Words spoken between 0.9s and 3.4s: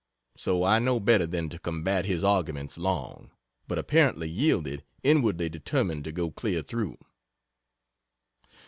better than to combat his arguments long,